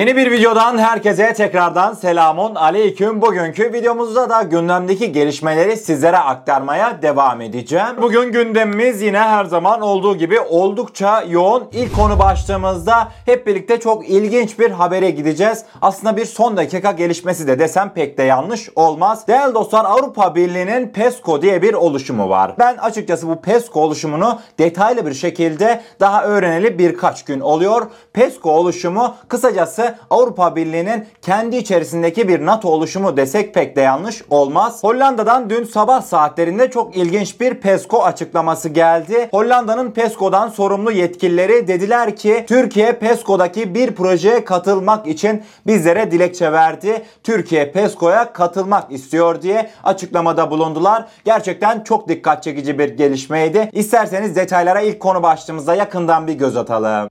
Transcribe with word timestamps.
Yeni 0.00 0.16
bir 0.16 0.30
videodan 0.30 0.78
herkese 0.78 1.32
tekrardan 1.32 1.94
selamun 1.94 2.54
aleyküm. 2.54 3.22
Bugünkü 3.22 3.72
videomuzda 3.72 4.30
da 4.30 4.42
gündemdeki 4.42 5.12
gelişmeleri 5.12 5.76
sizlere 5.76 6.18
aktarmaya 6.18 7.02
devam 7.02 7.40
edeceğim. 7.40 7.86
Bugün 8.02 8.32
gündemimiz 8.32 9.02
yine 9.02 9.18
her 9.18 9.44
zaman 9.44 9.80
olduğu 9.80 10.16
gibi 10.16 10.40
oldukça 10.40 11.24
yoğun. 11.28 11.68
İlk 11.72 11.96
konu 11.96 12.18
başlığımızda 12.18 13.08
hep 13.26 13.46
birlikte 13.46 13.80
çok 13.80 14.08
ilginç 14.08 14.58
bir 14.58 14.70
habere 14.70 15.10
gideceğiz. 15.10 15.64
Aslında 15.82 16.16
bir 16.16 16.24
son 16.24 16.56
dakika 16.56 16.92
gelişmesi 16.92 17.46
de 17.46 17.58
desem 17.58 17.88
pek 17.94 18.18
de 18.18 18.22
yanlış 18.22 18.68
olmaz. 18.76 19.26
Değerli 19.28 19.54
dostlar 19.54 19.84
Avrupa 19.84 20.34
Birliği'nin 20.34 20.88
PESCO 20.88 21.42
diye 21.42 21.62
bir 21.62 21.74
oluşumu 21.74 22.28
var. 22.28 22.54
Ben 22.58 22.76
açıkçası 22.76 23.28
bu 23.28 23.40
PESCO 23.40 23.80
oluşumunu 23.80 24.38
detaylı 24.58 25.06
bir 25.06 25.14
şekilde 25.14 25.80
daha 26.00 26.24
öğreneli 26.24 26.78
birkaç 26.78 27.24
gün 27.24 27.40
oluyor. 27.40 27.86
PESCO 28.12 28.50
oluşumu 28.50 29.14
kısacası 29.28 29.89
Avrupa 30.10 30.56
Birliği'nin 30.56 31.06
kendi 31.22 31.56
içerisindeki 31.56 32.28
bir 32.28 32.46
NATO 32.46 32.68
oluşumu 32.68 33.16
desek 33.16 33.54
pek 33.54 33.76
de 33.76 33.80
yanlış 33.80 34.22
olmaz. 34.30 34.84
Hollanda'dan 34.84 35.50
dün 35.50 35.64
sabah 35.64 36.02
saatlerinde 36.02 36.70
çok 36.70 36.96
ilginç 36.96 37.40
bir 37.40 37.54
PESCO 37.54 38.02
açıklaması 38.02 38.68
geldi. 38.68 39.28
Hollanda'nın 39.30 39.90
PESCO'dan 39.90 40.48
sorumlu 40.48 40.92
yetkilileri 40.92 41.68
dediler 41.68 42.16
ki 42.16 42.44
Türkiye 42.48 42.92
PESCO'daki 42.92 43.74
bir 43.74 43.94
projeye 43.94 44.44
katılmak 44.44 45.06
için 45.06 45.42
bizlere 45.66 46.10
dilekçe 46.10 46.52
verdi. 46.52 47.02
Türkiye 47.22 47.72
PESCO'ya 47.72 48.32
katılmak 48.32 48.92
istiyor 48.92 49.42
diye 49.42 49.70
açıklamada 49.84 50.50
bulundular. 50.50 51.06
Gerçekten 51.24 51.84
çok 51.84 52.08
dikkat 52.08 52.42
çekici 52.42 52.78
bir 52.78 52.88
gelişmeydi. 52.88 53.70
İsterseniz 53.72 54.36
detaylara 54.36 54.80
ilk 54.80 55.00
konu 55.00 55.22
başlığımızda 55.22 55.74
yakından 55.74 56.26
bir 56.26 56.34
göz 56.34 56.56
atalım. 56.56 57.08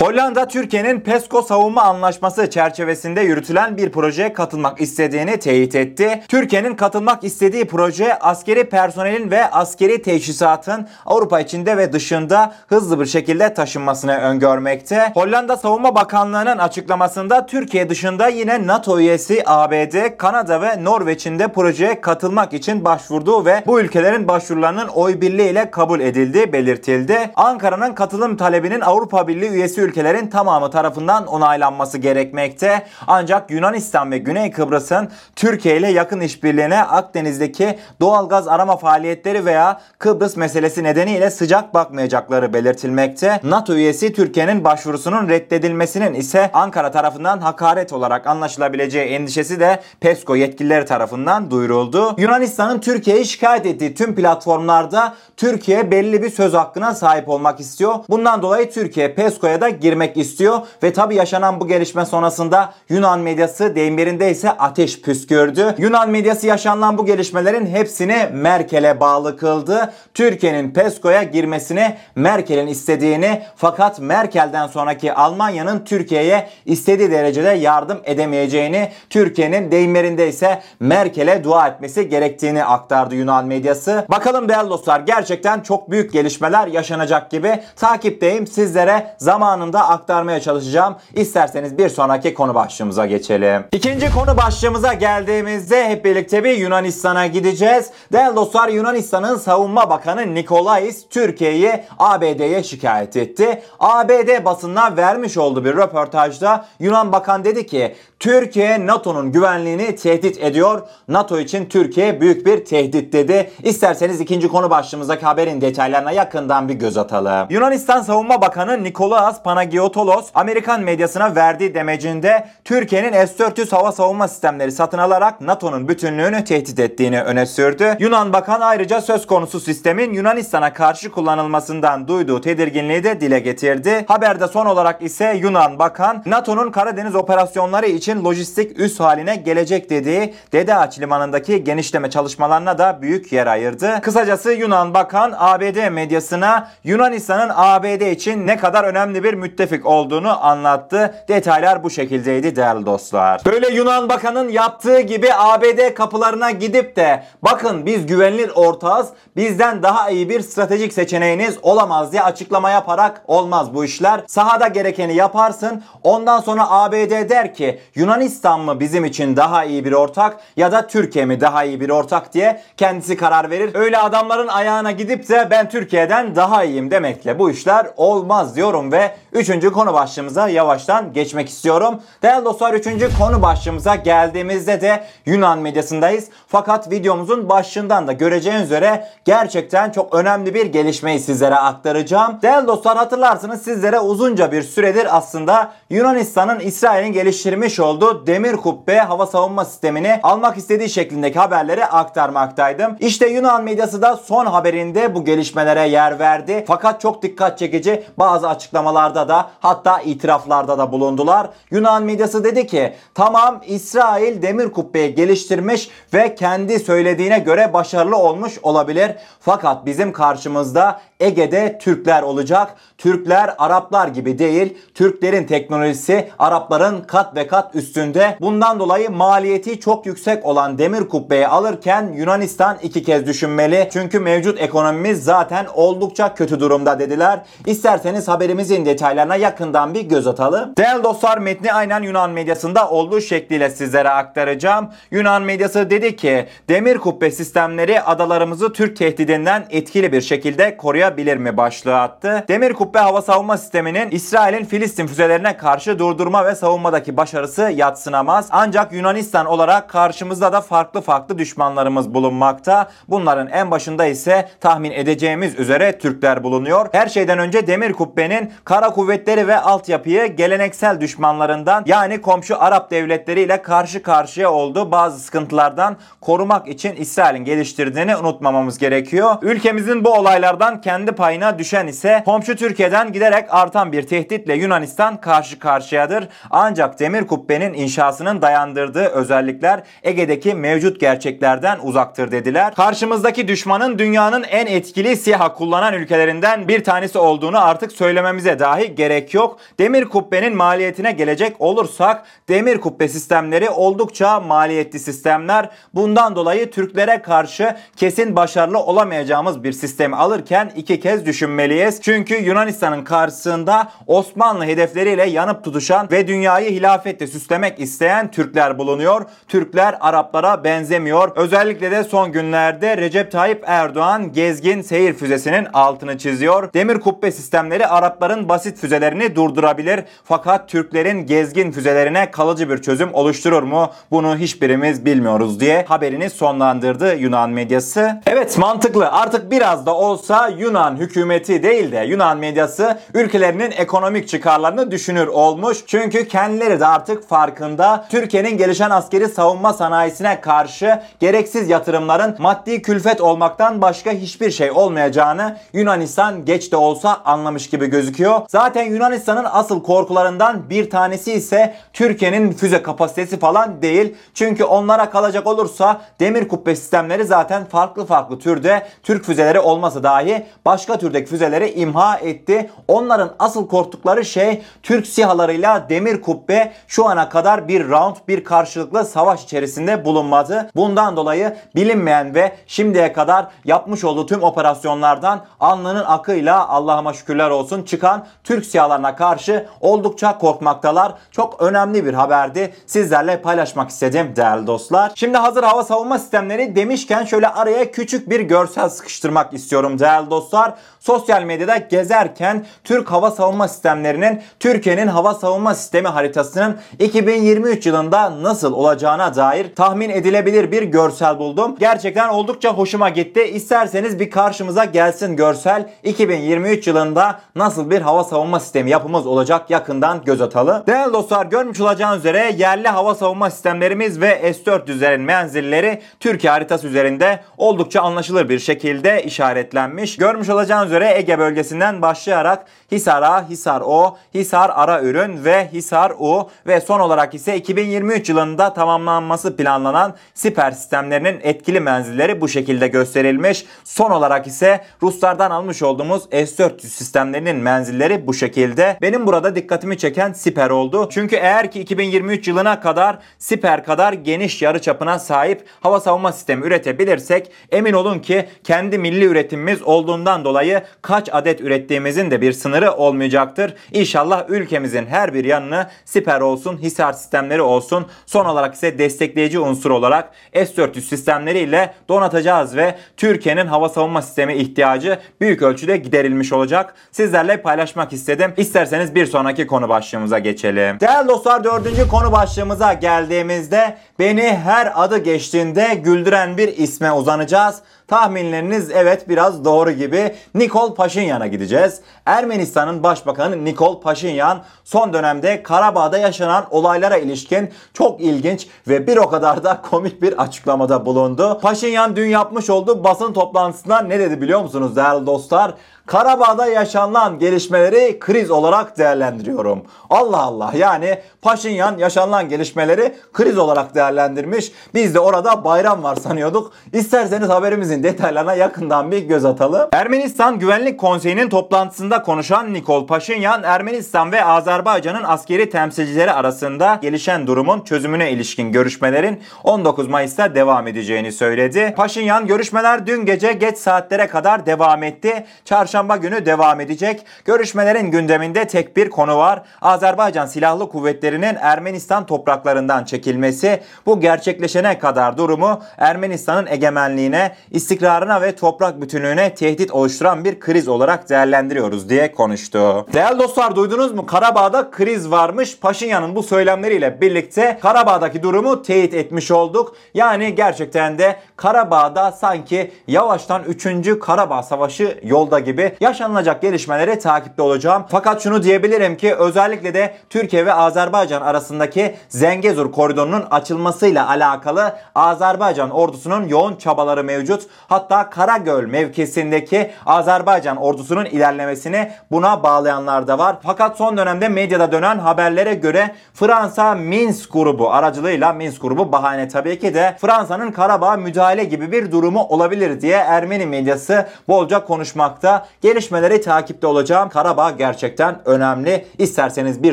Hollanda 0.00 0.48
Türkiye'nin 0.48 1.00
PESCO 1.00 1.42
savunma 1.42 1.82
anlaşması 1.82 2.50
çerçevesinde 2.50 3.20
yürütülen 3.20 3.76
bir 3.76 3.90
projeye 3.90 4.32
katılmak 4.32 4.80
istediğini 4.80 5.36
teyit 5.36 5.74
etti. 5.74 6.22
Türkiye'nin 6.28 6.74
katılmak 6.74 7.24
istediği 7.24 7.64
proje 7.66 8.18
askeri 8.18 8.64
personelin 8.64 9.30
ve 9.30 9.50
askeri 9.50 10.02
teçhizatın 10.02 10.88
Avrupa 11.06 11.40
içinde 11.40 11.76
ve 11.76 11.92
dışında 11.92 12.54
hızlı 12.66 13.00
bir 13.00 13.06
şekilde 13.06 13.54
taşınmasını 13.54 14.18
öngörmekte. 14.18 15.10
Hollanda 15.14 15.56
Savunma 15.56 15.94
Bakanlığı'nın 15.94 16.58
açıklamasında 16.58 17.46
Türkiye 17.46 17.90
dışında 17.90 18.28
yine 18.28 18.66
NATO 18.66 19.00
üyesi 19.00 19.42
ABD, 19.46 20.16
Kanada 20.18 20.62
ve 20.62 20.84
Norveç'in 20.84 21.38
de 21.38 21.48
projeye 21.48 22.00
katılmak 22.00 22.52
için 22.52 22.84
başvurduğu 22.84 23.44
ve 23.44 23.62
bu 23.66 23.80
ülkelerin 23.80 24.28
başvurularının 24.28 24.88
oy 24.88 25.20
birliğiyle 25.20 25.70
kabul 25.70 26.00
edildiği 26.00 26.52
belirtildi. 26.52 27.30
Ankara'nın 27.36 27.94
katılım 27.94 28.36
talebinin 28.36 28.80
Avrupa 28.80 29.28
Birliği 29.28 29.50
üyesi 29.50 29.85
ülkelerin 29.86 30.26
tamamı 30.26 30.70
tarafından 30.70 31.26
onaylanması 31.26 31.98
gerekmekte. 31.98 32.86
Ancak 33.06 33.50
Yunanistan 33.50 34.10
ve 34.10 34.18
Güney 34.18 34.50
Kıbrıs'ın 34.50 35.08
Türkiye 35.36 35.76
ile 35.76 35.88
yakın 35.88 36.20
işbirliğine 36.20 36.82
Akdeniz'deki 36.82 37.78
doğal 38.00 38.28
gaz 38.28 38.48
arama 38.48 38.76
faaliyetleri 38.76 39.44
veya 39.44 39.80
Kıbrıs 39.98 40.36
meselesi 40.36 40.84
nedeniyle 40.84 41.30
sıcak 41.30 41.74
bakmayacakları 41.74 42.52
belirtilmekte. 42.52 43.40
NATO 43.42 43.74
üyesi 43.74 44.12
Türkiye'nin 44.12 44.64
başvurusunun 44.64 45.28
reddedilmesinin 45.28 46.14
ise 46.14 46.50
Ankara 46.52 46.90
tarafından 46.90 47.38
hakaret 47.38 47.92
olarak 47.92 48.26
anlaşılabileceği 48.26 49.06
endişesi 49.06 49.60
de 49.60 49.80
PESCO 50.00 50.36
yetkilileri 50.36 50.84
tarafından 50.84 51.50
duyuruldu. 51.50 52.14
Yunanistan'ın 52.18 52.80
Türkiye'yi 52.80 53.24
şikayet 53.24 53.66
ettiği 53.66 53.94
tüm 53.94 54.14
platformlarda 54.14 55.14
Türkiye 55.36 55.90
belli 55.90 56.22
bir 56.22 56.30
söz 56.30 56.54
hakkına 56.54 56.94
sahip 56.94 57.28
olmak 57.28 57.60
istiyor. 57.60 57.94
Bundan 58.08 58.42
dolayı 58.42 58.70
Türkiye 58.70 59.14
PESCO'ya 59.14 59.60
da 59.60 59.68
girmek 59.80 60.16
istiyor 60.16 60.60
ve 60.82 60.92
tabi 60.92 61.14
yaşanan 61.14 61.60
bu 61.60 61.68
gelişme 61.68 62.04
sonrasında 62.04 62.72
Yunan 62.88 63.20
medyası 63.20 63.74
deyim 63.74 63.98
yerinde 63.98 64.30
ise 64.30 64.50
ateş 64.50 65.00
püskürdü. 65.02 65.74
Yunan 65.78 66.10
medyası 66.10 66.46
yaşanan 66.46 66.98
bu 66.98 67.06
gelişmelerin 67.06 67.66
hepsini 67.66 68.28
Merkel'e 68.32 69.00
bağlı 69.00 69.36
kıldı. 69.36 69.92
Türkiye'nin 70.14 70.70
PESCO'ya 70.70 71.22
girmesini 71.22 71.96
Merkel'in 72.14 72.66
istediğini 72.66 73.42
fakat 73.56 74.00
Merkel'den 74.00 74.66
sonraki 74.66 75.12
Almanya'nın 75.12 75.84
Türkiye'ye 75.84 76.48
istediği 76.66 77.10
derecede 77.10 77.48
yardım 77.48 77.98
edemeyeceğini, 78.04 78.88
Türkiye'nin 79.10 79.70
deyim 79.70 79.94
yerinde 79.94 80.28
ise 80.28 80.62
Merkel'e 80.80 81.44
dua 81.44 81.68
etmesi 81.68 82.08
gerektiğini 82.08 82.64
aktardı 82.64 83.14
Yunan 83.14 83.46
medyası. 83.46 84.06
Bakalım 84.10 84.48
değerli 84.48 84.70
dostlar 84.70 85.00
gerçekten 85.00 85.60
çok 85.60 85.90
büyük 85.90 86.12
gelişmeler 86.12 86.66
yaşanacak 86.66 87.30
gibi 87.30 87.60
takipteyim. 87.76 88.46
Sizlere 88.46 89.14
zamanında 89.18 89.65
anında 89.66 89.88
aktarmaya 89.88 90.40
çalışacağım. 90.40 90.96
İsterseniz 91.14 91.78
bir 91.78 91.88
sonraki 91.88 92.34
konu 92.34 92.54
başlığımıza 92.54 93.06
geçelim. 93.06 93.64
İkinci 93.72 94.12
konu 94.12 94.36
başlığımıza 94.36 94.92
geldiğimizde 94.92 95.88
hep 95.88 96.04
birlikte 96.04 96.44
bir 96.44 96.56
Yunanistan'a 96.56 97.26
gideceğiz. 97.26 97.90
Değerli 98.12 98.36
dostlar 98.36 98.68
Yunanistan'ın 98.68 99.36
savunma 99.36 99.90
bakanı 99.90 100.34
Nikolais 100.34 101.08
Türkiye'yi 101.10 101.84
ABD'ye 101.98 102.62
şikayet 102.62 103.16
etti. 103.16 103.62
ABD 103.80 104.44
basınına 104.44 104.96
vermiş 104.96 105.36
olduğu 105.36 105.64
bir 105.64 105.76
röportajda 105.76 106.66
Yunan 106.78 107.12
bakan 107.12 107.44
dedi 107.44 107.66
ki 107.66 107.94
Türkiye 108.20 108.86
NATO'nun 108.86 109.32
güvenliğini 109.32 109.96
tehdit 109.96 110.42
ediyor. 110.42 110.82
NATO 111.08 111.38
için 111.38 111.66
Türkiye 111.66 112.20
büyük 112.20 112.46
bir 112.46 112.64
tehdit 112.64 113.12
dedi. 113.12 113.50
İsterseniz 113.62 114.20
ikinci 114.20 114.48
konu 114.48 114.70
başlığımızdaki 114.70 115.24
haberin 115.26 115.60
detaylarına 115.60 116.12
yakından 116.12 116.68
bir 116.68 116.74
göz 116.74 116.96
atalım. 116.96 117.46
Yunanistan 117.50 118.00
Savunma 118.00 118.40
Bakanı 118.40 118.84
Nikolaos 118.84 119.42
Panagiotolos 119.42 120.26
Amerikan 120.34 120.80
medyasına 120.80 121.34
verdiği 121.34 121.74
demecinde 121.74 122.48
Türkiye'nin 122.64 123.12
S-400 123.12 123.70
hava 123.70 123.92
savunma 123.92 124.28
sistemleri 124.28 124.72
satın 124.72 124.98
alarak 124.98 125.40
NATO'nun 125.40 125.88
bütünlüğünü 125.88 126.44
tehdit 126.44 126.78
ettiğini 126.78 127.22
öne 127.22 127.46
sürdü. 127.46 127.96
Yunan 127.98 128.32
Bakan 128.32 128.60
ayrıca 128.60 129.00
söz 129.00 129.26
konusu 129.26 129.60
sistemin 129.60 130.12
Yunanistan'a 130.12 130.72
karşı 130.72 131.10
kullanılmasından 131.10 132.08
duyduğu 132.08 132.40
tedirginliği 132.40 133.04
de 133.04 133.20
dile 133.20 133.38
getirdi. 133.38 134.04
Haberde 134.08 134.48
son 134.48 134.66
olarak 134.66 135.02
ise 135.02 135.40
Yunan 135.42 135.78
Bakan 135.78 136.22
NATO'nun 136.26 136.70
Karadeniz 136.70 137.14
operasyonları 137.14 137.86
için 137.86 138.05
lojistik 138.14 138.78
üs 138.80 139.00
haline 139.00 139.36
gelecek 139.36 139.90
dediği 139.90 140.34
Dede 140.52 140.74
Ağaç 140.74 140.98
limanındaki 140.98 141.64
genişleme 141.64 142.10
çalışmalarına 142.10 142.78
da 142.78 142.98
büyük 143.02 143.32
yer 143.32 143.46
ayırdı. 143.46 144.00
Kısacası 144.02 144.52
Yunan 144.52 144.94
Bakan 144.94 145.34
ABD 145.36 145.90
medyasına 145.90 146.68
Yunanistan'ın 146.84 147.52
ABD 147.56 148.10
için 148.10 148.46
ne 148.46 148.56
kadar 148.56 148.84
önemli 148.84 149.24
bir 149.24 149.34
müttefik 149.34 149.86
olduğunu 149.86 150.44
anlattı. 150.44 151.14
Detaylar 151.28 151.84
bu 151.84 151.90
şekildeydi 151.90 152.56
değerli 152.56 152.86
dostlar. 152.86 153.40
Böyle 153.46 153.68
Yunan 153.68 154.08
Bakan'ın 154.08 154.48
yaptığı 154.48 155.00
gibi 155.00 155.34
ABD 155.34 155.94
kapılarına 155.94 156.50
gidip 156.50 156.96
de 156.96 157.22
bakın 157.42 157.86
biz 157.86 158.06
güvenilir 158.06 158.50
ortağız 158.54 159.08
bizden 159.36 159.82
daha 159.82 160.10
iyi 160.10 160.28
bir 160.28 160.40
stratejik 160.40 160.92
seçeneğiniz 160.92 161.58
olamaz 161.62 162.12
diye 162.12 162.22
açıklama 162.22 162.70
yaparak 162.70 163.22
olmaz 163.26 163.74
bu 163.74 163.84
işler. 163.84 164.20
Sahada 164.26 164.68
gerekeni 164.68 165.14
yaparsın 165.14 165.82
ondan 166.02 166.40
sonra 166.40 166.70
ABD 166.70 167.30
der 167.30 167.54
ki 167.54 167.80
Yunanistan 167.96 168.60
mı 168.60 168.80
bizim 168.80 169.04
için 169.04 169.36
daha 169.36 169.64
iyi 169.64 169.84
bir 169.84 169.92
ortak 169.92 170.36
ya 170.56 170.72
da 170.72 170.86
Türkiye 170.86 171.24
mi 171.24 171.40
daha 171.40 171.64
iyi 171.64 171.80
bir 171.80 171.90
ortak 171.90 172.34
diye 172.34 172.62
kendisi 172.76 173.16
karar 173.16 173.50
verir. 173.50 173.70
Öyle 173.74 173.98
adamların 173.98 174.48
ayağına 174.48 174.90
gidip 174.90 175.28
de 175.28 175.48
ben 175.50 175.68
Türkiye'den 175.68 176.36
daha 176.36 176.64
iyiyim 176.64 176.90
demekle 176.90 177.38
bu 177.38 177.50
işler 177.50 177.86
olmaz 177.96 178.56
diyorum 178.56 178.92
ve 178.92 179.14
Üçüncü 179.36 179.72
konu 179.72 179.92
başlığımıza 179.92 180.48
yavaştan 180.48 181.12
geçmek 181.12 181.48
istiyorum. 181.48 182.00
Değerli 182.22 182.44
dostlar 182.44 182.74
üçüncü 182.74 183.18
konu 183.18 183.42
başlığımıza 183.42 183.94
geldiğimizde 183.94 184.80
de 184.80 185.04
Yunan 185.26 185.58
medyasındayız. 185.58 186.28
Fakat 186.48 186.90
videomuzun 186.90 187.48
başından 187.48 188.06
da 188.06 188.12
göreceğiniz 188.12 188.62
üzere 188.62 189.08
gerçekten 189.24 189.90
çok 189.90 190.14
önemli 190.14 190.54
bir 190.54 190.66
gelişmeyi 190.66 191.20
sizlere 191.20 191.54
aktaracağım. 191.54 192.38
Değerli 192.42 192.66
dostlar 192.66 192.96
hatırlarsınız 192.96 193.62
sizlere 193.62 194.00
uzunca 194.00 194.52
bir 194.52 194.62
süredir 194.62 195.16
aslında 195.16 195.72
Yunanistan'ın 195.90 196.60
İsrail'in 196.60 197.12
geliştirmiş 197.12 197.80
olduğu 197.80 198.26
demir 198.26 198.56
kubbe 198.56 198.98
hava 198.98 199.26
savunma 199.26 199.64
sistemini 199.64 200.20
almak 200.22 200.56
istediği 200.56 200.88
şeklindeki 200.88 201.38
haberleri 201.38 201.86
aktarmaktaydım. 201.86 202.96
İşte 203.00 203.28
Yunan 203.28 203.64
medyası 203.64 204.02
da 204.02 204.16
son 204.16 204.46
haberinde 204.46 205.14
bu 205.14 205.24
gelişmelere 205.24 205.88
yer 205.88 206.18
verdi. 206.18 206.64
Fakat 206.66 207.00
çok 207.00 207.22
dikkat 207.22 207.58
çekici 207.58 208.04
bazı 208.18 208.48
açıklamalarda 208.48 209.25
da 209.28 209.50
hatta 209.60 210.00
itiraflarda 210.00 210.78
da 210.78 210.92
bulundular. 210.92 211.50
Yunan 211.70 212.02
medyası 212.02 212.44
dedi 212.44 212.66
ki 212.66 212.94
tamam 213.14 213.60
İsrail 213.66 214.42
demir 214.42 214.72
kubbeyi 214.72 215.14
geliştirmiş 215.14 215.88
ve 216.14 216.34
kendi 216.34 216.78
söylediğine 216.78 217.38
göre 217.38 217.72
başarılı 217.72 218.16
olmuş 218.16 218.58
olabilir. 218.62 219.12
Fakat 219.40 219.86
bizim 219.86 220.12
karşımızda 220.12 221.00
Ege'de 221.20 221.78
Türkler 221.78 222.22
olacak. 222.22 222.74
Türkler 222.98 223.54
Araplar 223.58 224.08
gibi 224.08 224.38
değil. 224.38 224.78
Türklerin 224.94 225.44
teknolojisi 225.46 226.28
Arapların 226.38 227.00
kat 227.00 227.36
ve 227.36 227.46
kat 227.46 227.74
üstünde. 227.74 228.38
Bundan 228.40 228.80
dolayı 228.80 229.10
maliyeti 229.10 229.80
çok 229.80 230.06
yüksek 230.06 230.46
olan 230.46 230.78
demir 230.78 231.08
kubbeyi 231.08 231.46
alırken 231.46 232.12
Yunanistan 232.16 232.76
iki 232.82 233.02
kez 233.02 233.26
düşünmeli. 233.26 233.88
Çünkü 233.92 234.20
mevcut 234.20 234.60
ekonomimiz 234.60 235.24
zaten 235.24 235.66
oldukça 235.74 236.34
kötü 236.34 236.60
durumda 236.60 236.98
dediler. 236.98 237.40
İsterseniz 237.66 238.28
haberimizin 238.28 238.86
detaylarına 238.86 239.36
yakından 239.36 239.94
bir 239.94 240.00
göz 240.00 240.26
atalım. 240.26 240.72
Değerli 240.78 241.04
dostlar 241.04 241.38
metni 241.38 241.72
aynen 241.72 242.02
Yunan 242.02 242.30
medyasında 242.30 242.90
olduğu 242.90 243.20
şekliyle 243.20 243.70
sizlere 243.70 244.10
aktaracağım. 244.10 244.88
Yunan 245.10 245.42
medyası 245.42 245.90
dedi 245.90 246.16
ki 246.16 246.46
demir 246.68 246.98
kubbe 246.98 247.30
sistemleri 247.30 248.00
adalarımızı 248.00 248.72
Türk 248.72 248.96
tehdidinden 248.96 249.66
etkili 249.70 250.12
bir 250.12 250.20
şekilde 250.20 250.76
koruyabilir 250.76 251.05
mi 251.36 251.56
başlığı 251.56 252.00
attı. 252.00 252.44
Demir 252.48 252.72
kubbe 252.72 252.98
hava 252.98 253.22
savunma 253.22 253.56
sisteminin 253.56 254.10
İsrail'in 254.10 254.64
Filistin 254.64 255.06
füzelerine 255.06 255.56
karşı 255.56 255.98
durdurma 255.98 256.46
ve 256.46 256.54
savunmadaki 256.54 257.16
başarısı 257.16 257.62
yatsınamaz. 257.62 258.48
Ancak 258.50 258.92
Yunanistan 258.92 259.46
olarak 259.46 259.90
karşımızda 259.90 260.52
da 260.52 260.60
farklı 260.60 261.00
farklı 261.00 261.38
düşmanlarımız 261.38 262.14
bulunmakta. 262.14 262.88
Bunların 263.08 263.48
en 263.48 263.70
başında 263.70 264.06
ise 264.06 264.48
tahmin 264.60 264.90
edeceğimiz 264.90 265.58
üzere 265.58 265.98
Türkler 265.98 266.44
bulunuyor. 266.44 266.88
Her 266.92 267.06
şeyden 267.08 267.38
önce 267.38 267.66
demir 267.66 267.92
kubbenin 267.92 268.52
kara 268.64 268.90
kuvvetleri 268.90 269.48
ve 269.48 269.58
altyapıyı 269.60 270.26
geleneksel 270.26 271.00
düşmanlarından 271.00 271.82
yani 271.86 272.22
komşu 272.22 272.62
Arap 272.62 272.90
devletleriyle 272.90 273.62
karşı 273.62 274.02
karşıya 274.02 274.52
olduğu 274.52 274.92
bazı 274.92 275.20
sıkıntılardan 275.20 275.96
korumak 276.20 276.68
için 276.68 276.96
İsrail'in 276.96 277.44
geliştirdiğini 277.44 278.16
unutmamamız 278.16 278.78
gerekiyor. 278.78 279.36
Ülkemizin 279.42 280.04
bu 280.04 280.10
olaylardan 280.10 280.80
kendi 280.80 280.95
payına 281.04 281.58
düşen 281.58 281.86
ise 281.86 282.22
komşu 282.24 282.56
Türkiye'den 282.56 283.12
giderek 283.12 283.44
artan 283.48 283.92
bir 283.92 284.06
tehditle 284.06 284.54
Yunanistan 284.54 285.20
karşı 285.20 285.58
karşıyadır. 285.58 286.28
Ancak 286.50 287.00
demir 287.00 287.26
kubbenin 287.26 287.74
inşasının 287.74 288.42
dayandırdığı 288.42 289.04
özellikler 289.06 289.82
Ege'deki 290.02 290.54
mevcut 290.54 291.00
gerçeklerden 291.00 291.78
uzaktır 291.82 292.30
dediler. 292.30 292.74
Karşımızdaki 292.74 293.48
düşmanın 293.48 293.98
dünyanın 293.98 294.42
en 294.42 294.66
etkili 294.66 295.16
SİHA 295.16 295.52
kullanan 295.52 295.94
ülkelerinden 295.94 296.68
bir 296.68 296.84
tanesi 296.84 297.18
olduğunu 297.18 297.64
artık 297.64 297.92
söylememize 297.92 298.58
dahi 298.58 298.94
gerek 298.94 299.34
yok. 299.34 299.58
Demir 299.78 300.04
kubbenin 300.04 300.56
maliyetine 300.56 301.12
gelecek 301.12 301.60
olursak 301.60 302.24
demir 302.48 302.80
kubbe 302.80 303.08
sistemleri 303.08 303.70
oldukça 303.70 304.40
maliyetli 304.40 304.98
sistemler. 304.98 305.70
Bundan 305.94 306.36
dolayı 306.36 306.70
Türklere 306.70 307.22
karşı 307.22 307.76
kesin 307.96 308.36
başarılı 308.36 308.78
olamayacağımız 308.78 309.64
bir 309.64 309.72
sistemi 309.72 310.16
alırken 310.16 310.72
iki 310.86 311.00
kez 311.00 311.26
düşünmeliyiz. 311.26 312.00
Çünkü 312.02 312.34
Yunanistan'ın 312.34 313.04
karşısında 313.04 313.88
Osmanlı 314.06 314.64
hedefleriyle 314.64 315.24
yanıp 315.24 315.64
tutuşan 315.64 316.08
ve 316.10 316.28
dünyayı 316.28 316.70
hilafetle 316.70 317.26
süslemek 317.26 317.80
isteyen 317.80 318.30
Türkler 318.30 318.78
bulunuyor. 318.78 319.24
Türkler 319.48 319.94
Araplara 320.00 320.64
benzemiyor. 320.64 321.36
Özellikle 321.36 321.90
de 321.90 322.04
son 322.04 322.32
günlerde 322.32 322.96
Recep 322.96 323.32
Tayyip 323.32 323.64
Erdoğan 323.66 324.32
gezgin 324.32 324.82
seyir 324.82 325.14
füzesinin 325.14 325.66
altını 325.72 326.18
çiziyor. 326.18 326.72
Demir 326.72 327.00
kubbe 327.00 327.32
sistemleri 327.32 327.86
Arapların 327.86 328.48
basit 328.48 328.78
füzelerini 328.78 329.36
durdurabilir. 329.36 330.04
Fakat 330.24 330.68
Türklerin 330.68 331.26
gezgin 331.26 331.72
füzelerine 331.72 332.30
kalıcı 332.30 332.70
bir 332.70 332.82
çözüm 332.82 333.14
oluşturur 333.14 333.62
mu? 333.62 333.90
Bunu 334.10 334.36
hiçbirimiz 334.36 335.04
bilmiyoruz 335.04 335.60
diye 335.60 335.84
haberini 335.88 336.30
sonlandırdı 336.30 337.16
Yunan 337.16 337.50
medyası. 337.50 338.20
Evet 338.26 338.58
mantıklı. 338.58 339.12
Artık 339.12 339.50
biraz 339.50 339.86
da 339.86 339.94
olsa 339.94 340.48
Yunan 340.48 340.75
hükümeti 340.76 341.62
değil 341.62 341.92
de 341.92 341.98
Yunan 341.98 342.38
medyası 342.38 342.98
ülkelerinin 343.14 343.70
ekonomik 343.70 344.28
çıkarlarını 344.28 344.90
düşünür 344.90 345.26
olmuş. 345.26 345.78
Çünkü 345.86 346.28
kendileri 346.28 346.80
de 346.80 346.86
artık 346.86 347.28
farkında. 347.28 348.06
Türkiye'nin 348.10 348.58
gelişen 348.58 348.90
askeri 348.90 349.28
savunma 349.28 349.72
sanayisine 349.72 350.40
karşı 350.40 351.02
gereksiz 351.20 351.68
yatırımların 351.68 352.36
maddi 352.38 352.82
külfet 352.82 353.20
olmaktan 353.20 353.82
başka 353.82 354.10
hiçbir 354.10 354.50
şey 354.50 354.70
olmayacağını 354.70 355.56
Yunanistan 355.72 356.44
geç 356.44 356.72
de 356.72 356.76
olsa 356.76 357.20
anlamış 357.24 357.70
gibi 357.70 357.86
gözüküyor. 357.86 358.40
Zaten 358.48 358.84
Yunanistan'ın 358.84 359.46
asıl 359.52 359.82
korkularından 359.82 360.70
bir 360.70 360.90
tanesi 360.90 361.32
ise 361.32 361.74
Türkiye'nin 361.92 362.52
füze 362.52 362.82
kapasitesi 362.82 363.38
falan 363.38 363.82
değil. 363.82 364.14
Çünkü 364.34 364.64
onlara 364.64 365.10
kalacak 365.10 365.46
olursa 365.46 366.00
demir 366.20 366.48
kubbe 366.48 366.76
sistemleri 366.76 367.24
zaten 367.24 367.64
farklı 367.64 368.06
farklı 368.06 368.38
türde 368.38 368.86
Türk 369.02 369.24
füzeleri 369.24 369.60
olmasa 369.60 370.02
dahi 370.02 370.46
başka 370.66 370.98
türdeki 370.98 371.30
füzeleri 371.30 371.70
imha 371.72 372.18
etti. 372.18 372.70
Onların 372.88 373.34
asıl 373.38 373.68
korktukları 373.68 374.24
şey 374.24 374.62
Türk 374.82 375.06
sihalarıyla 375.06 375.88
demir 375.88 376.20
kubbe 376.20 376.72
şu 376.88 377.06
ana 377.06 377.28
kadar 377.28 377.68
bir 377.68 377.88
round 377.88 378.16
bir 378.28 378.44
karşılıklı 378.44 379.04
savaş 379.04 379.44
içerisinde 379.44 380.04
bulunmadı. 380.04 380.70
Bundan 380.76 381.16
dolayı 381.16 381.56
bilinmeyen 381.74 382.34
ve 382.34 382.56
şimdiye 382.66 383.12
kadar 383.12 383.46
yapmış 383.64 384.04
olduğu 384.04 384.26
tüm 384.26 384.42
operasyonlardan 384.42 385.44
alnının 385.60 386.04
akıyla 386.04 386.68
Allah'ıma 386.68 387.12
şükürler 387.12 387.50
olsun 387.50 387.82
çıkan 387.82 388.26
Türk 388.44 388.66
sihalarına 388.66 389.16
karşı 389.16 389.66
oldukça 389.80 390.38
korkmaktalar. 390.38 391.14
Çok 391.30 391.62
önemli 391.62 392.06
bir 392.06 392.14
haberdi. 392.14 392.74
Sizlerle 392.86 393.42
paylaşmak 393.42 393.90
istedim 393.90 394.32
değerli 394.36 394.66
dostlar. 394.66 395.12
Şimdi 395.14 395.38
hazır 395.38 395.62
hava 395.62 395.84
savunma 395.84 396.18
sistemleri 396.18 396.76
demişken 396.76 397.24
şöyle 397.24 397.48
araya 397.48 397.90
küçük 397.90 398.30
bir 398.30 398.40
görsel 398.40 398.88
sıkıştırmak 398.88 399.52
istiyorum 399.52 399.98
değerli 399.98 400.30
dostlar. 400.30 400.55
Sosyal 401.00 401.42
medyada 401.42 401.76
gezerken 401.76 402.66
Türk 402.84 403.12
hava 403.12 403.30
savunma 403.30 403.68
sistemlerinin 403.68 404.42
Türkiye'nin 404.60 405.06
hava 405.06 405.34
savunma 405.34 405.74
sistemi 405.74 406.08
haritasının 406.08 406.76
2023 406.98 407.86
yılında 407.86 408.42
nasıl 408.42 408.72
olacağına 408.72 409.34
dair 409.34 409.74
tahmin 409.74 410.10
edilebilir 410.10 410.72
bir 410.72 410.82
görsel 410.82 411.38
buldum. 411.38 411.76
Gerçekten 411.78 412.28
oldukça 412.28 412.72
hoşuma 412.72 413.08
gitti. 413.08 413.42
İsterseniz 413.42 414.20
bir 414.20 414.30
karşımıza 414.30 414.84
gelsin 414.84 415.36
görsel. 415.36 415.88
2023 416.02 416.86
yılında 416.86 417.40
nasıl 417.56 417.90
bir 417.90 418.00
hava 418.00 418.24
savunma 418.24 418.60
sistemi 418.60 418.90
yapımız 418.90 419.26
olacak 419.26 419.70
yakından 419.70 420.24
göz 420.24 420.40
atalım. 420.40 420.82
Değerli 420.86 421.12
dostlar 421.12 421.46
görmüş 421.46 421.80
olacağınız 421.80 422.18
üzere 422.18 422.54
yerli 422.56 422.88
hava 422.88 423.14
savunma 423.14 423.50
sistemlerimiz 423.50 424.20
ve 424.20 424.52
S-400'lerin 424.54 425.18
menzilleri 425.18 426.02
Türkiye 426.20 426.50
haritası 426.50 426.86
üzerinde 426.86 427.40
oldukça 427.58 428.00
anlaşılır 428.00 428.48
bir 428.48 428.58
şekilde 428.58 429.22
işaretlenmiş. 429.22 430.16
Görmüş 430.16 430.45
olacağınız 430.48 430.86
üzere 430.86 431.14
Ege 431.16 431.38
bölgesinden 431.38 432.02
başlayarak 432.02 432.66
Hisar 432.92 433.22
A, 433.22 433.48
Hisar 433.48 433.82
O, 433.84 434.16
Hisar 434.34 434.70
Ara 434.74 435.02
Ürün 435.02 435.44
ve 435.44 435.68
Hisar 435.72 436.12
U 436.18 436.50
ve 436.66 436.80
son 436.80 437.00
olarak 437.00 437.34
ise 437.34 437.56
2023 437.56 438.28
yılında 438.28 438.74
tamamlanması 438.74 439.56
planlanan 439.56 440.14
siper 440.34 440.70
sistemlerinin 440.70 441.40
etkili 441.42 441.80
menzilleri 441.80 442.40
bu 442.40 442.48
şekilde 442.48 442.88
gösterilmiş. 442.88 443.64
Son 443.84 444.10
olarak 444.10 444.46
ise 444.46 444.84
Ruslardan 445.02 445.50
almış 445.50 445.82
olduğumuz 445.82 446.22
S-400 446.30 446.80
sistemlerinin 446.80 447.56
menzilleri 447.56 448.26
bu 448.26 448.34
şekilde. 448.34 448.98
Benim 449.02 449.26
burada 449.26 449.54
dikkatimi 449.54 449.98
çeken 449.98 450.32
siper 450.32 450.70
oldu. 450.70 451.08
Çünkü 451.12 451.36
eğer 451.36 451.70
ki 451.70 451.80
2023 451.80 452.48
yılına 452.48 452.80
kadar 452.80 453.18
siper 453.38 453.84
kadar 453.84 454.12
geniş 454.12 454.62
yarı 454.62 454.80
çapına 454.80 455.18
sahip 455.18 455.64
hava 455.80 456.00
savunma 456.00 456.32
sistemi 456.32 456.66
üretebilirsek 456.66 457.50
emin 457.72 457.92
olun 457.92 458.18
ki 458.18 458.48
kendi 458.64 458.98
milli 458.98 459.24
üretimimiz 459.24 459.82
olduğundan 460.26 460.44
dolayı 460.44 460.82
kaç 461.02 461.28
adet 461.32 461.60
ürettiğimizin 461.60 462.30
de 462.30 462.40
bir 462.40 462.52
sınırı 462.52 462.92
olmayacaktır. 462.92 463.74
İnşallah 463.92 464.44
ülkemizin 464.48 465.06
her 465.06 465.34
bir 465.34 465.44
yanını 465.44 465.86
siper 466.04 466.40
olsun, 466.40 466.78
Hisar 466.78 467.12
sistemleri 467.12 467.62
olsun. 467.62 468.06
Son 468.26 468.44
olarak 468.44 468.74
ise 468.74 468.98
destekleyici 468.98 469.58
unsur 469.58 469.90
olarak 469.90 470.30
S-400 470.54 471.00
sistemleriyle 471.00 471.94
donatacağız 472.08 472.76
ve 472.76 472.94
Türkiye'nin 473.16 473.66
hava 473.66 473.88
savunma 473.88 474.22
sistemi 474.22 474.54
ihtiyacı 474.54 475.18
büyük 475.40 475.62
ölçüde 475.62 475.96
giderilmiş 475.96 476.52
olacak. 476.52 476.94
Sizlerle 477.12 477.62
paylaşmak 477.62 478.12
istedim. 478.12 478.52
İsterseniz 478.56 479.14
bir 479.14 479.26
sonraki 479.26 479.66
konu 479.66 479.88
başlığımıza 479.88 480.38
geçelim. 480.38 481.00
Değerli 481.00 481.28
dostlar 481.28 481.64
dördüncü 481.64 482.08
konu 482.08 482.32
başlığımıza 482.32 482.92
geldiğimizde 482.92 483.96
beni 484.18 484.58
her 484.64 484.92
adı 484.94 485.18
geçtiğinde 485.18 485.94
güldüren 485.94 486.56
bir 486.56 486.68
isme 486.76 487.12
uzanacağız. 487.12 487.82
Tahminleriniz 488.08 488.90
evet 488.90 489.28
biraz 489.28 489.64
doğru 489.64 489.90
gibi. 489.90 490.34
Nikol 490.54 490.94
Paşinyan'a 490.94 491.46
gideceğiz. 491.46 492.00
Ermenistan'ın 492.26 493.02
başbakanı 493.02 493.64
Nikol 493.64 494.00
Paşinyan 494.00 494.62
son 494.84 495.12
dönemde 495.12 495.62
Karabağ'da 495.62 496.18
yaşanan 496.18 496.66
olaylara 496.70 497.16
ilişkin 497.16 497.70
çok 497.94 498.20
ilginç 498.20 498.68
ve 498.88 499.06
bir 499.06 499.16
o 499.16 499.28
kadar 499.28 499.64
da 499.64 499.82
komik 499.90 500.22
bir 500.22 500.42
açıklamada 500.42 501.06
bulundu. 501.06 501.58
Paşinyan 501.62 502.16
dün 502.16 502.28
yapmış 502.28 502.70
olduğu 502.70 503.04
basın 503.04 503.32
toplantısında 503.32 504.00
ne 504.00 504.18
dedi 504.18 504.40
biliyor 504.40 504.60
musunuz 504.62 504.96
değerli 504.96 505.26
dostlar? 505.26 505.74
Karabağ'da 506.06 506.66
yaşanılan 506.66 507.38
gelişmeleri 507.38 508.18
kriz 508.18 508.50
olarak 508.50 508.98
değerlendiriyorum. 508.98 509.82
Allah 510.10 510.42
Allah 510.42 510.72
yani 510.76 511.18
Paşinyan 511.42 511.98
yaşanılan 511.98 512.48
gelişmeleri 512.48 513.16
kriz 513.32 513.58
olarak 513.58 513.94
değerlendirmiş. 513.94 514.72
Biz 514.94 515.14
de 515.14 515.20
orada 515.20 515.64
bayram 515.64 516.02
var 516.02 516.16
sanıyorduk. 516.16 516.72
İsterseniz 516.92 517.50
haberimizin 517.96 518.02
detaylarına 518.02 518.54
yakından 518.54 519.10
bir 519.10 519.18
göz 519.18 519.44
atalım. 519.44 519.88
Ermenistan 519.92 520.58
Güvenlik 520.58 521.00
Konseyi'nin 521.00 521.48
toplantısında 521.48 522.22
konuşan 522.22 522.74
Nikol 522.74 523.06
Paşinyan, 523.06 523.62
Ermenistan 523.62 524.32
ve 524.32 524.44
Azerbaycan'ın 524.44 525.24
askeri 525.24 525.70
temsilcileri 525.70 526.32
arasında 526.32 526.98
gelişen 527.02 527.46
durumun 527.46 527.80
çözümüne 527.80 528.30
ilişkin 528.30 528.72
görüşmelerin 528.72 529.40
19 529.64 530.08
Mayıs'ta 530.08 530.54
devam 530.54 530.86
edeceğini 530.86 531.32
söyledi. 531.32 531.94
Paşinyan 531.96 532.46
görüşmeler 532.46 533.06
dün 533.06 533.26
gece 533.26 533.52
geç 533.52 533.78
saatlere 533.78 534.26
kadar 534.26 534.66
devam 534.66 535.02
etti. 535.02 535.46
Çarşamba 535.64 536.16
günü 536.16 536.46
devam 536.46 536.80
edecek. 536.80 537.22
Görüşmelerin 537.44 538.10
gündeminde 538.10 538.66
tek 538.66 538.96
bir 538.96 539.10
konu 539.10 539.36
var. 539.36 539.62
Azerbaycan 539.82 540.46
Silahlı 540.46 540.88
Kuvvetleri'nin 540.88 541.56
Ermenistan 541.60 542.26
topraklarından 542.26 543.04
çekilmesi. 543.04 543.80
Bu 544.06 544.20
gerçekleşene 544.20 544.98
kadar 544.98 545.38
durumu 545.38 545.82
Ermenistan'ın 545.98 546.66
egemenliğine, 546.66 547.54
istikrarına 547.86 548.40
ve 548.40 548.56
toprak 548.56 549.00
bütünlüğüne 549.00 549.54
tehdit 549.54 549.90
oluşturan 549.90 550.44
bir 550.44 550.60
kriz 550.60 550.88
olarak 550.88 551.28
değerlendiriyoruz 551.28 552.08
diye 552.08 552.32
konuştu. 552.32 553.06
Değerli 553.12 553.38
dostlar 553.38 553.76
duydunuz 553.76 554.12
mu? 554.12 554.26
Karabağ'da 554.26 554.90
kriz 554.90 555.30
varmış. 555.30 555.78
Paşinyan'ın 555.78 556.36
bu 556.36 556.42
söylemleriyle 556.42 557.20
birlikte 557.20 557.78
Karabağ'daki 557.82 558.42
durumu 558.42 558.82
teyit 558.82 559.14
etmiş 559.14 559.50
olduk. 559.50 559.96
Yani 560.14 560.54
gerçekten 560.54 561.18
de 561.18 561.36
Karabağ'da 561.56 562.32
sanki 562.32 562.92
yavaştan 563.06 563.62
3. 563.62 564.18
Karabağ 564.20 564.62
Savaşı 564.62 565.20
yolda 565.22 565.58
gibi 565.58 565.96
yaşanılacak 566.00 566.62
gelişmeleri 566.62 567.18
takipte 567.18 567.62
olacağım. 567.62 568.04
Fakat 568.10 568.42
şunu 568.42 568.62
diyebilirim 568.62 569.16
ki 569.16 569.34
özellikle 569.34 569.94
de 569.94 570.14
Türkiye 570.30 570.66
ve 570.66 570.72
Azerbaycan 570.72 571.42
arasındaki 571.42 572.14
Zengezur 572.28 572.92
koridorunun 572.92 573.44
açılmasıyla 573.50 574.28
alakalı 574.28 574.96
Azerbaycan 575.14 575.90
ordusunun 575.90 576.48
yoğun 576.48 576.76
çabaları 576.76 577.24
mevcut. 577.24 577.62
Hatta 577.88 578.30
Karagöl 578.30 578.86
mevkisindeki 578.86 579.90
Azerbaycan 580.06 580.76
ordusunun 580.76 581.24
ilerlemesini 581.24 582.10
buna 582.30 582.62
bağlayanlar 582.62 583.26
da 583.26 583.38
var. 583.38 583.56
Fakat 583.62 583.96
son 583.96 584.16
dönemde 584.16 584.48
medyada 584.48 584.92
dönen 584.92 585.18
haberlere 585.18 585.74
göre 585.74 586.14
Fransa 586.34 586.94
Minsk 586.94 587.52
grubu 587.52 587.92
aracılığıyla 587.92 588.52
Minsk 588.52 588.82
grubu 588.82 589.12
bahane 589.12 589.48
tabii 589.48 589.78
ki 589.78 589.94
de 589.94 590.16
Fransa'nın 590.20 590.72
Karabağ 590.72 591.16
müdahale 591.16 591.64
gibi 591.64 591.92
bir 591.92 592.12
durumu 592.12 592.42
olabilir 592.42 593.00
diye 593.00 593.16
Ermeni 593.16 593.66
medyası 593.66 594.28
bolca 594.48 594.84
konuşmakta. 594.84 595.66
Gelişmeleri 595.82 596.40
takipte 596.40 596.86
olacağım. 596.86 597.28
Karabağ 597.28 597.70
gerçekten 597.70 598.36
önemli. 598.44 599.06
İsterseniz 599.18 599.82
bir 599.82 599.92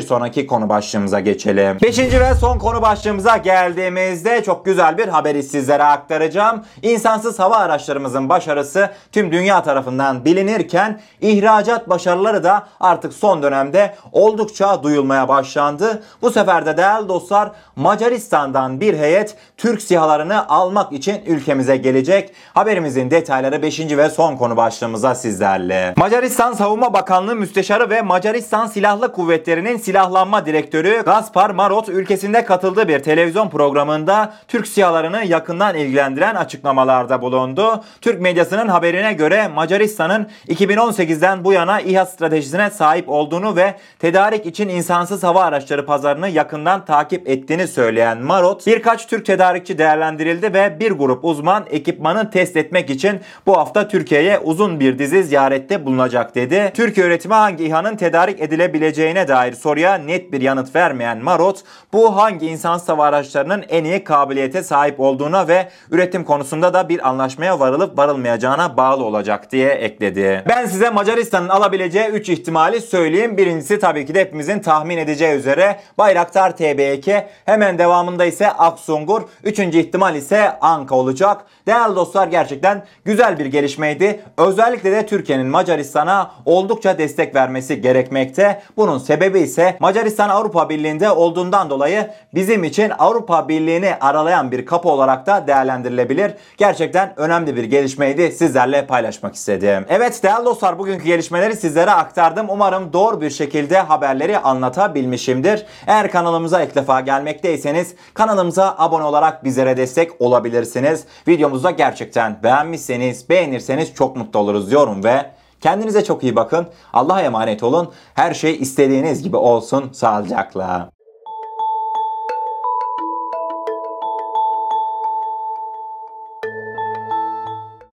sonraki 0.00 0.46
konu 0.46 0.68
başlığımıza 0.68 1.20
geçelim. 1.20 1.78
Beşinci 1.82 2.20
ve 2.20 2.34
son 2.34 2.58
konu 2.58 2.82
başlığımıza 2.82 3.36
geldiğimizde 3.36 4.42
çok 4.44 4.64
güzel 4.64 4.98
bir 4.98 5.08
haberi 5.08 5.42
sizlere 5.42 5.84
aktaracağım. 5.84 6.64
İnsansız 6.82 7.38
hava 7.38 7.56
araçlarımızın 7.74 8.28
başarısı 8.28 8.90
tüm 9.12 9.32
dünya 9.32 9.62
tarafından 9.62 10.24
bilinirken 10.24 11.00
ihracat 11.20 11.88
başarıları 11.88 12.44
da 12.44 12.66
artık 12.80 13.12
son 13.12 13.42
dönemde 13.42 13.94
oldukça 14.12 14.82
duyulmaya 14.82 15.28
başlandı. 15.28 16.02
Bu 16.22 16.30
sefer 16.30 16.66
de 16.66 16.76
değerli 16.76 17.08
dostlar 17.08 17.50
Macaristan'dan 17.76 18.80
bir 18.80 18.98
heyet 18.98 19.36
Türk 19.56 19.82
sihalarını 19.82 20.48
almak 20.48 20.92
için 20.92 21.22
ülkemize 21.26 21.76
gelecek. 21.76 22.30
Haberimizin 22.54 23.10
detayları 23.10 23.62
5. 23.62 23.80
ve 23.80 24.10
son 24.10 24.36
konu 24.36 24.56
başlığımıza 24.56 25.14
sizlerle. 25.14 25.94
Macaristan 25.96 26.52
Savunma 26.52 26.92
Bakanlığı 26.92 27.34
Müsteşarı 27.34 27.90
ve 27.90 28.02
Macaristan 28.02 28.66
Silahlı 28.66 29.12
Kuvvetleri'nin 29.12 29.76
silahlanma 29.76 30.46
direktörü 30.46 31.02
Gaspar 31.04 31.50
Marot 31.50 31.88
ülkesinde 31.88 32.44
katıldığı 32.44 32.88
bir 32.88 32.98
televizyon 32.98 33.48
programında 33.48 34.32
Türk 34.48 34.66
sihalarını 34.66 35.24
yakından 35.24 35.74
ilgilendiren 35.74 36.34
açıklamalarda 36.34 37.22
bulundu. 37.22 37.63
Türk 38.00 38.20
medyasının 38.20 38.68
haberine 38.68 39.12
göre 39.12 39.48
Macaristan'ın 39.48 40.26
2018'den 40.48 41.44
bu 41.44 41.52
yana 41.52 41.80
İHA 41.80 42.06
stratejisine 42.06 42.70
sahip 42.70 43.08
olduğunu 43.08 43.56
ve 43.56 43.74
tedarik 43.98 44.46
için 44.46 44.68
insansız 44.68 45.22
hava 45.22 45.42
araçları 45.42 45.86
pazarını 45.86 46.28
yakından 46.28 46.84
takip 46.84 47.28
ettiğini 47.28 47.68
söyleyen 47.68 48.22
Marot, 48.22 48.66
birkaç 48.66 49.06
Türk 49.06 49.26
tedarikçi 49.26 49.78
değerlendirildi 49.78 50.54
ve 50.54 50.80
bir 50.80 50.90
grup 50.90 51.24
uzman 51.24 51.64
ekipmanı 51.70 52.30
test 52.30 52.56
etmek 52.56 52.90
için 52.90 53.20
bu 53.46 53.56
hafta 53.56 53.88
Türkiye'ye 53.88 54.38
uzun 54.38 54.80
bir 54.80 54.98
dizi 54.98 55.24
ziyarette 55.24 55.86
bulunacak 55.86 56.34
dedi. 56.34 56.72
Türkiye 56.74 57.06
üretimi 57.06 57.34
hangi 57.34 57.64
İHA'nın 57.64 57.96
tedarik 57.96 58.40
edilebileceğine 58.40 59.28
dair 59.28 59.52
soruya 59.52 59.94
net 59.94 60.32
bir 60.32 60.40
yanıt 60.40 60.74
vermeyen 60.76 61.18
Marot, 61.18 61.62
bu 61.92 62.16
hangi 62.16 62.46
insansız 62.46 62.88
hava 62.88 63.04
araçlarının 63.04 63.64
en 63.68 63.84
iyi 63.84 64.04
kabiliyete 64.04 64.62
sahip 64.62 65.00
olduğuna 65.00 65.48
ve 65.48 65.68
üretim 65.90 66.24
konusunda 66.24 66.74
da 66.74 66.88
bir 66.88 67.08
anlaşmaya 67.44 67.60
varılıp 67.60 67.98
varılmayacağına 67.98 68.76
bağlı 68.76 69.04
olacak 69.04 69.52
diye 69.52 69.70
ekledi. 69.70 70.44
Ben 70.48 70.66
size 70.66 70.90
Macaristan'ın 70.90 71.48
alabileceği 71.48 72.08
3 72.08 72.28
ihtimali 72.28 72.80
söyleyeyim. 72.80 73.36
Birincisi 73.36 73.78
tabii 73.78 74.06
ki 74.06 74.14
de 74.14 74.20
hepimizin 74.20 74.58
tahmin 74.58 74.98
edeceği 74.98 75.36
üzere 75.36 75.80
Bayraktar 75.98 76.50
TB2. 76.50 77.24
Hemen 77.44 77.78
devamında 77.78 78.24
ise 78.24 78.50
Aksungur. 78.50 79.22
Üçüncü 79.44 79.78
ihtimal 79.78 80.16
ise 80.16 80.58
Anka 80.60 80.94
olacak. 80.94 81.44
Değerli 81.66 81.96
dostlar 81.96 82.28
gerçekten 82.28 82.84
güzel 83.04 83.38
bir 83.38 83.46
gelişmeydi. 83.46 84.20
Özellikle 84.38 84.92
de 84.92 85.06
Türkiye'nin 85.06 85.46
Macaristan'a 85.46 86.30
oldukça 86.44 86.98
destek 86.98 87.34
vermesi 87.34 87.80
gerekmekte. 87.80 88.62
Bunun 88.76 88.98
sebebi 88.98 89.40
ise 89.40 89.76
Macaristan 89.80 90.28
Avrupa 90.28 90.68
Birliği'nde 90.68 91.10
olduğundan 91.10 91.70
dolayı 91.70 92.10
bizim 92.34 92.64
için 92.64 92.92
Avrupa 92.98 93.48
Birliği'ni 93.48 93.94
aralayan 94.00 94.52
bir 94.52 94.66
kapı 94.66 94.88
olarak 94.88 95.26
da 95.26 95.46
değerlendirilebilir. 95.46 96.32
Gerçekten 96.56 97.14
önemli 97.34 97.56
bir 97.56 97.64
gelişmeydi. 97.64 98.32
Sizlerle 98.32 98.86
paylaşmak 98.86 99.34
istedim. 99.34 99.86
Evet 99.88 100.22
değerli 100.22 100.44
dostlar 100.44 100.78
bugünkü 100.78 101.04
gelişmeleri 101.04 101.56
sizlere 101.56 101.90
aktardım. 101.90 102.46
Umarım 102.50 102.92
doğru 102.92 103.20
bir 103.20 103.30
şekilde 103.30 103.78
haberleri 103.78 104.38
anlatabilmişimdir. 104.38 105.66
Eğer 105.86 106.10
kanalımıza 106.10 106.62
ilk 106.62 106.74
defa 106.74 107.00
gelmekteyseniz 107.00 107.94
kanalımıza 108.14 108.74
abone 108.78 109.04
olarak 109.04 109.44
bizlere 109.44 109.76
destek 109.76 110.20
olabilirsiniz. 110.20 111.04
Videomuzu 111.28 111.70
gerçekten 111.70 112.42
beğenmişseniz, 112.42 113.28
beğenirseniz 113.28 113.94
çok 113.94 114.16
mutlu 114.16 114.38
oluruz 114.38 114.70
diyorum 114.70 115.04
ve 115.04 115.30
kendinize 115.60 116.04
çok 116.04 116.22
iyi 116.22 116.36
bakın. 116.36 116.66
Allah'a 116.92 117.22
emanet 117.22 117.62
olun. 117.62 117.92
Her 118.14 118.34
şey 118.34 118.56
istediğiniz 118.56 119.22
gibi 119.22 119.36
olsun. 119.36 119.92
Sağlıcakla. 119.92 120.93